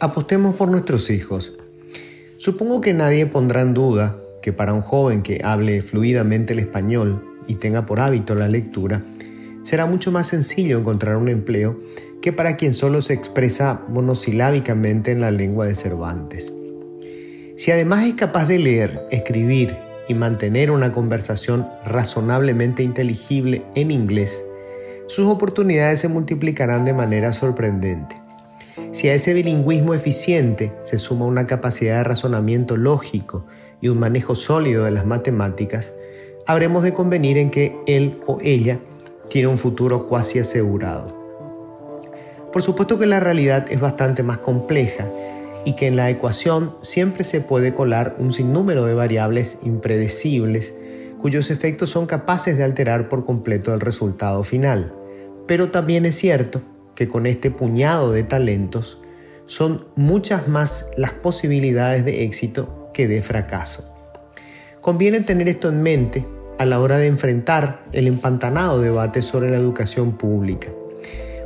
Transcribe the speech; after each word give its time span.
Apostemos 0.00 0.54
por 0.54 0.68
nuestros 0.68 1.10
hijos. 1.10 1.52
Supongo 2.36 2.80
que 2.80 2.94
nadie 2.94 3.26
pondrá 3.26 3.62
en 3.62 3.74
duda 3.74 4.16
que 4.42 4.52
para 4.52 4.72
un 4.72 4.80
joven 4.80 5.22
que 5.22 5.40
hable 5.42 5.82
fluidamente 5.82 6.52
el 6.52 6.60
español 6.60 7.24
y 7.48 7.56
tenga 7.56 7.84
por 7.84 7.98
hábito 7.98 8.36
la 8.36 8.46
lectura, 8.46 9.02
será 9.64 9.86
mucho 9.86 10.12
más 10.12 10.28
sencillo 10.28 10.78
encontrar 10.78 11.16
un 11.16 11.28
empleo 11.28 11.80
que 12.22 12.32
para 12.32 12.56
quien 12.56 12.74
solo 12.74 13.02
se 13.02 13.14
expresa 13.14 13.82
monosilábicamente 13.88 15.10
en 15.10 15.20
la 15.20 15.30
lengua 15.32 15.66
de 15.66 15.74
Cervantes. 15.74 16.52
Si 17.56 17.72
además 17.72 18.06
es 18.06 18.14
capaz 18.14 18.46
de 18.46 18.58
leer, 18.58 19.02
escribir 19.10 19.76
y 20.08 20.14
mantener 20.14 20.70
una 20.70 20.92
conversación 20.92 21.66
razonablemente 21.84 22.84
inteligible 22.84 23.64
en 23.74 23.90
inglés, 23.90 24.44
sus 25.08 25.26
oportunidades 25.26 26.00
se 26.00 26.08
multiplicarán 26.08 26.84
de 26.84 26.92
manera 26.92 27.32
sorprendente. 27.32 28.20
Si 28.92 29.08
a 29.08 29.14
ese 29.14 29.32
bilingüismo 29.32 29.94
eficiente 29.94 30.72
se 30.82 30.98
suma 30.98 31.24
una 31.24 31.46
capacidad 31.46 31.96
de 31.96 32.04
razonamiento 32.04 32.76
lógico 32.76 33.46
y 33.80 33.88
un 33.88 33.98
manejo 33.98 34.34
sólido 34.34 34.84
de 34.84 34.90
las 34.90 35.06
matemáticas, 35.06 35.94
habremos 36.46 36.82
de 36.82 36.92
convenir 36.92 37.38
en 37.38 37.50
que 37.50 37.76
él 37.86 38.20
o 38.26 38.38
ella 38.42 38.80
tiene 39.30 39.48
un 39.48 39.56
futuro 39.56 40.06
cuasi 40.06 40.40
asegurado. 40.40 41.16
Por 42.52 42.62
supuesto 42.62 42.98
que 42.98 43.06
la 43.06 43.20
realidad 43.20 43.66
es 43.70 43.80
bastante 43.80 44.22
más 44.22 44.38
compleja 44.38 45.10
y 45.64 45.74
que 45.74 45.86
en 45.86 45.96
la 45.96 46.10
ecuación 46.10 46.76
siempre 46.82 47.24
se 47.24 47.40
puede 47.40 47.72
colar 47.72 48.16
un 48.18 48.32
sinnúmero 48.32 48.84
de 48.84 48.94
variables 48.94 49.58
impredecibles 49.62 50.74
cuyos 51.18 51.50
efectos 51.50 51.90
son 51.90 52.06
capaces 52.06 52.56
de 52.56 52.64
alterar 52.64 53.08
por 53.08 53.24
completo 53.24 53.74
el 53.74 53.80
resultado 53.80 54.42
final. 54.44 54.94
Pero 55.48 55.70
también 55.70 56.06
es 56.06 56.14
cierto 56.14 56.62
que 56.94 57.08
con 57.08 57.26
este 57.26 57.50
puñado 57.50 58.12
de 58.12 58.22
talentos 58.22 59.00
son 59.46 59.86
muchas 59.96 60.46
más 60.46 60.90
las 60.98 61.12
posibilidades 61.12 62.04
de 62.04 62.22
éxito 62.22 62.90
que 62.92 63.08
de 63.08 63.22
fracaso. 63.22 63.92
Conviene 64.82 65.20
tener 65.20 65.48
esto 65.48 65.70
en 65.70 65.82
mente 65.82 66.26
a 66.58 66.66
la 66.66 66.78
hora 66.80 66.98
de 66.98 67.06
enfrentar 67.06 67.82
el 67.92 68.08
empantanado 68.08 68.80
debate 68.80 69.22
sobre 69.22 69.48
la 69.48 69.56
educación 69.56 70.18
pública. 70.18 70.68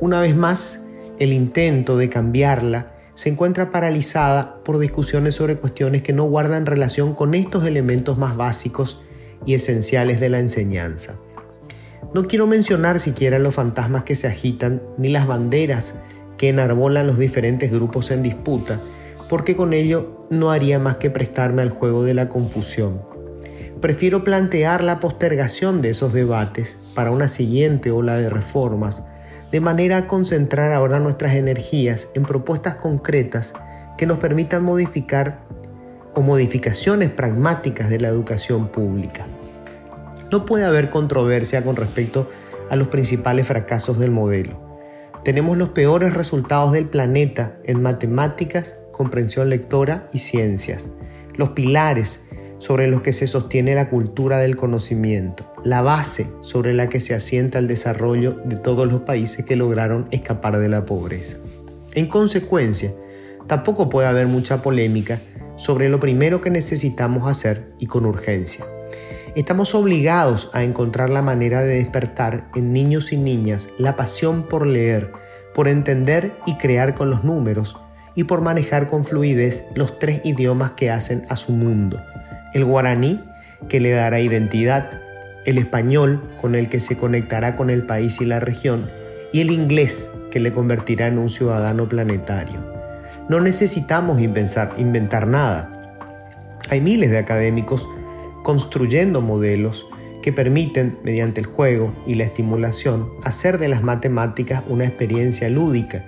Una 0.00 0.20
vez 0.20 0.36
más, 0.36 0.84
el 1.18 1.32
intento 1.32 1.96
de 1.96 2.10
cambiarla 2.10 2.92
se 3.14 3.30
encuentra 3.30 3.72
paralizada 3.72 4.62
por 4.62 4.78
discusiones 4.78 5.36
sobre 5.36 5.56
cuestiones 5.56 6.02
que 6.02 6.12
no 6.12 6.24
guardan 6.24 6.66
relación 6.66 7.14
con 7.14 7.34
estos 7.34 7.64
elementos 7.64 8.18
más 8.18 8.36
básicos 8.36 9.02
y 9.46 9.54
esenciales 9.54 10.20
de 10.20 10.28
la 10.28 10.38
enseñanza. 10.38 11.14
No 12.16 12.26
quiero 12.26 12.46
mencionar 12.46 12.98
siquiera 12.98 13.38
los 13.38 13.56
fantasmas 13.56 14.04
que 14.04 14.16
se 14.16 14.26
agitan 14.26 14.80
ni 14.96 15.10
las 15.10 15.26
banderas 15.26 15.96
que 16.38 16.48
enarbolan 16.48 17.06
los 17.06 17.18
diferentes 17.18 17.70
grupos 17.70 18.10
en 18.10 18.22
disputa, 18.22 18.80
porque 19.28 19.54
con 19.54 19.74
ello 19.74 20.24
no 20.30 20.50
haría 20.50 20.78
más 20.78 20.96
que 20.96 21.10
prestarme 21.10 21.60
al 21.60 21.68
juego 21.68 22.04
de 22.04 22.14
la 22.14 22.30
confusión. 22.30 23.02
Prefiero 23.82 24.24
plantear 24.24 24.82
la 24.82 24.98
postergación 24.98 25.82
de 25.82 25.90
esos 25.90 26.14
debates 26.14 26.78
para 26.94 27.10
una 27.10 27.28
siguiente 27.28 27.90
ola 27.90 28.16
de 28.16 28.30
reformas, 28.30 29.02
de 29.52 29.60
manera 29.60 29.98
a 29.98 30.06
concentrar 30.06 30.72
ahora 30.72 31.00
nuestras 31.00 31.34
energías 31.34 32.08
en 32.14 32.22
propuestas 32.22 32.76
concretas 32.76 33.52
que 33.98 34.06
nos 34.06 34.16
permitan 34.16 34.64
modificar 34.64 35.40
o 36.14 36.22
modificaciones 36.22 37.10
pragmáticas 37.10 37.90
de 37.90 38.00
la 38.00 38.08
educación 38.08 38.68
pública. 38.68 39.26
No 40.30 40.44
puede 40.44 40.64
haber 40.64 40.90
controversia 40.90 41.62
con 41.62 41.76
respecto 41.76 42.30
a 42.68 42.76
los 42.76 42.88
principales 42.88 43.46
fracasos 43.46 43.98
del 43.98 44.10
modelo. 44.10 44.60
Tenemos 45.24 45.56
los 45.56 45.70
peores 45.70 46.14
resultados 46.14 46.72
del 46.72 46.86
planeta 46.86 47.58
en 47.64 47.82
matemáticas, 47.82 48.76
comprensión 48.92 49.50
lectora 49.50 50.08
y 50.12 50.18
ciencias. 50.18 50.92
Los 51.36 51.50
pilares 51.50 52.26
sobre 52.58 52.86
los 52.88 53.02
que 53.02 53.12
se 53.12 53.26
sostiene 53.26 53.74
la 53.74 53.90
cultura 53.90 54.38
del 54.38 54.56
conocimiento, 54.56 55.52
la 55.62 55.82
base 55.82 56.26
sobre 56.40 56.72
la 56.72 56.88
que 56.88 57.00
se 57.00 57.14
asienta 57.14 57.58
el 57.58 57.68
desarrollo 57.68 58.40
de 58.44 58.56
todos 58.56 58.90
los 58.90 59.02
países 59.02 59.44
que 59.44 59.56
lograron 59.56 60.08
escapar 60.10 60.58
de 60.58 60.68
la 60.68 60.84
pobreza. 60.84 61.36
En 61.92 62.08
consecuencia, 62.08 62.92
tampoco 63.46 63.90
puede 63.90 64.08
haber 64.08 64.26
mucha 64.26 64.62
polémica 64.62 65.18
sobre 65.56 65.88
lo 65.88 66.00
primero 66.00 66.40
que 66.40 66.50
necesitamos 66.50 67.28
hacer 67.28 67.72
y 67.78 67.86
con 67.86 68.06
urgencia. 68.06 68.64
Estamos 69.36 69.74
obligados 69.74 70.48
a 70.54 70.64
encontrar 70.64 71.10
la 71.10 71.20
manera 71.20 71.60
de 71.60 71.74
despertar 71.74 72.48
en 72.54 72.72
niños 72.72 73.12
y 73.12 73.18
niñas 73.18 73.68
la 73.76 73.94
pasión 73.94 74.44
por 74.48 74.66
leer, 74.66 75.12
por 75.54 75.68
entender 75.68 76.38
y 76.46 76.54
crear 76.54 76.94
con 76.94 77.10
los 77.10 77.22
números 77.22 77.78
y 78.14 78.24
por 78.24 78.40
manejar 78.40 78.86
con 78.86 79.04
fluidez 79.04 79.66
los 79.74 79.98
tres 79.98 80.22
idiomas 80.24 80.70
que 80.70 80.90
hacen 80.90 81.26
a 81.28 81.36
su 81.36 81.52
mundo. 81.52 82.00
El 82.54 82.64
guaraní, 82.64 83.22
que 83.68 83.78
le 83.78 83.90
dará 83.90 84.20
identidad, 84.20 85.02
el 85.44 85.58
español, 85.58 86.34
con 86.40 86.54
el 86.54 86.70
que 86.70 86.80
se 86.80 86.96
conectará 86.96 87.56
con 87.56 87.68
el 87.68 87.84
país 87.84 88.22
y 88.22 88.24
la 88.24 88.40
región, 88.40 88.88
y 89.34 89.42
el 89.42 89.50
inglés, 89.50 90.12
que 90.30 90.40
le 90.40 90.50
convertirá 90.50 91.08
en 91.08 91.18
un 91.18 91.28
ciudadano 91.28 91.90
planetario. 91.90 92.64
No 93.28 93.40
necesitamos 93.40 94.18
inventar, 94.18 95.26
nada. 95.26 95.94
Hay 96.70 96.80
miles 96.80 97.10
de 97.10 97.18
académicos 97.18 97.86
construyendo 98.46 99.22
modelos 99.22 99.88
que 100.22 100.32
permiten, 100.32 101.00
mediante 101.02 101.40
el 101.40 101.46
juego 101.46 101.92
y 102.06 102.14
la 102.14 102.22
estimulación, 102.22 103.10
hacer 103.24 103.58
de 103.58 103.66
las 103.66 103.82
matemáticas 103.82 104.62
una 104.68 104.84
experiencia 104.84 105.48
lúdica, 105.48 106.04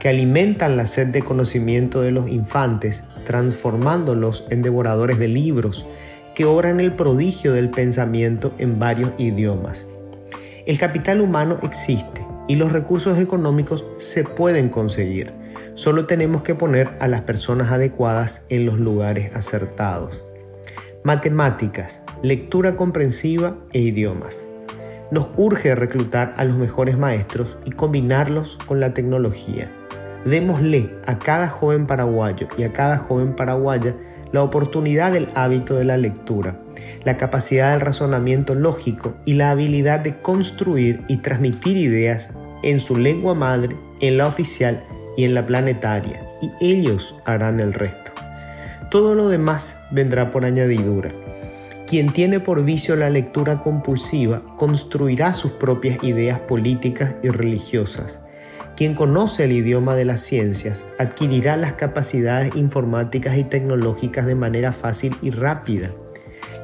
que 0.00 0.08
alimentan 0.08 0.78
la 0.78 0.86
sed 0.86 1.08
de 1.08 1.20
conocimiento 1.20 2.00
de 2.00 2.10
los 2.10 2.30
infantes, 2.30 3.04
transformándolos 3.26 4.46
en 4.48 4.62
devoradores 4.62 5.18
de 5.18 5.28
libros, 5.28 5.84
que 6.34 6.46
obran 6.46 6.80
el 6.80 6.94
prodigio 6.94 7.52
del 7.52 7.68
pensamiento 7.68 8.54
en 8.56 8.78
varios 8.78 9.10
idiomas. 9.18 9.84
El 10.64 10.78
capital 10.78 11.20
humano 11.20 11.58
existe 11.62 12.26
y 12.48 12.56
los 12.56 12.72
recursos 12.72 13.18
económicos 13.18 13.84
se 13.98 14.24
pueden 14.24 14.70
conseguir. 14.70 15.34
Solo 15.74 16.06
tenemos 16.06 16.40
que 16.40 16.54
poner 16.54 16.96
a 17.00 17.06
las 17.06 17.20
personas 17.20 17.70
adecuadas 17.70 18.46
en 18.48 18.64
los 18.64 18.78
lugares 18.78 19.36
acertados 19.36 20.24
matemáticas, 21.04 22.02
lectura 22.22 22.76
comprensiva 22.76 23.56
e 23.72 23.80
idiomas. 23.80 24.46
Nos 25.10 25.30
urge 25.36 25.74
reclutar 25.74 26.32
a 26.36 26.44
los 26.44 26.58
mejores 26.58 26.96
maestros 26.96 27.58
y 27.64 27.72
combinarlos 27.72 28.58
con 28.66 28.78
la 28.78 28.94
tecnología. 28.94 29.70
Démosle 30.24 30.94
a 31.04 31.18
cada 31.18 31.48
joven 31.48 31.86
paraguayo 31.86 32.46
y 32.56 32.62
a 32.62 32.72
cada 32.72 32.98
joven 32.98 33.34
paraguaya 33.34 33.96
la 34.30 34.44
oportunidad 34.44 35.12
del 35.12 35.28
hábito 35.34 35.74
de 35.74 35.84
la 35.84 35.96
lectura, 35.96 36.60
la 37.04 37.16
capacidad 37.16 37.72
del 37.72 37.80
razonamiento 37.80 38.54
lógico 38.54 39.14
y 39.24 39.34
la 39.34 39.50
habilidad 39.50 40.00
de 40.00 40.20
construir 40.20 41.04
y 41.08 41.16
transmitir 41.18 41.76
ideas 41.76 42.30
en 42.62 42.78
su 42.78 42.96
lengua 42.96 43.34
madre, 43.34 43.76
en 44.00 44.16
la 44.16 44.28
oficial 44.28 44.82
y 45.16 45.24
en 45.24 45.34
la 45.34 45.44
planetaria, 45.44 46.22
y 46.40 46.52
ellos 46.64 47.16
harán 47.24 47.58
el 47.58 47.74
resto. 47.74 48.21
Todo 48.92 49.14
lo 49.14 49.30
demás 49.30 49.86
vendrá 49.90 50.30
por 50.30 50.44
añadidura. 50.44 51.14
Quien 51.86 52.12
tiene 52.12 52.40
por 52.40 52.62
vicio 52.62 52.94
la 52.94 53.08
lectura 53.08 53.58
compulsiva 53.58 54.42
construirá 54.58 55.32
sus 55.32 55.52
propias 55.52 56.04
ideas 56.04 56.40
políticas 56.40 57.14
y 57.22 57.30
religiosas. 57.30 58.20
Quien 58.76 58.94
conoce 58.94 59.44
el 59.44 59.52
idioma 59.52 59.94
de 59.94 60.04
las 60.04 60.20
ciencias 60.20 60.84
adquirirá 60.98 61.56
las 61.56 61.72
capacidades 61.72 62.54
informáticas 62.54 63.38
y 63.38 63.44
tecnológicas 63.44 64.26
de 64.26 64.34
manera 64.34 64.72
fácil 64.72 65.16
y 65.22 65.30
rápida. 65.30 65.90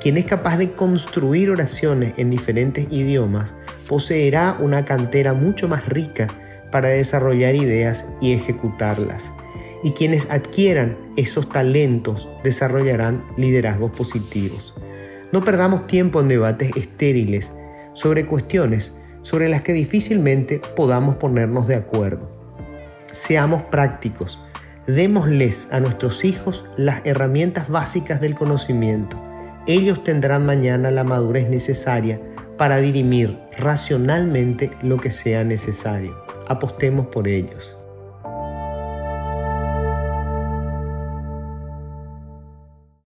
Quien 0.00 0.16
es 0.16 0.24
capaz 0.24 0.56
de 0.56 0.72
construir 0.72 1.48
oraciones 1.48 2.14
en 2.16 2.30
diferentes 2.30 2.88
idiomas 2.90 3.54
poseerá 3.88 4.56
una 4.58 4.84
cantera 4.84 5.32
mucho 5.32 5.68
más 5.68 5.88
rica 5.88 6.26
para 6.72 6.88
desarrollar 6.88 7.54
ideas 7.54 8.04
y 8.20 8.32
ejecutarlas 8.32 9.30
y 9.82 9.92
quienes 9.92 10.30
adquieran 10.30 10.96
esos 11.16 11.48
talentos 11.48 12.28
desarrollarán 12.42 13.24
liderazgos 13.36 13.90
positivos. 13.90 14.74
No 15.32 15.44
perdamos 15.44 15.86
tiempo 15.86 16.20
en 16.20 16.28
debates 16.28 16.70
estériles 16.76 17.52
sobre 17.92 18.26
cuestiones 18.26 18.94
sobre 19.22 19.48
las 19.48 19.62
que 19.62 19.72
difícilmente 19.72 20.60
podamos 20.76 21.16
ponernos 21.16 21.66
de 21.66 21.74
acuerdo. 21.74 22.30
Seamos 23.06 23.62
prácticos, 23.64 24.38
démosles 24.86 25.72
a 25.72 25.80
nuestros 25.80 26.24
hijos 26.24 26.64
las 26.76 27.04
herramientas 27.04 27.68
básicas 27.68 28.20
del 28.20 28.36
conocimiento. 28.36 29.20
Ellos 29.66 30.04
tendrán 30.04 30.46
mañana 30.46 30.92
la 30.92 31.02
madurez 31.02 31.48
necesaria 31.48 32.20
para 32.56 32.76
dirimir 32.76 33.36
racionalmente 33.58 34.70
lo 34.80 34.96
que 34.98 35.10
sea 35.10 35.42
necesario. 35.42 36.16
Apostemos 36.46 37.06
por 37.06 37.26
ellos. 37.26 37.75